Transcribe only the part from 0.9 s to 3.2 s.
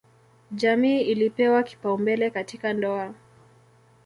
ilipewa kipaumbele katika ndoa.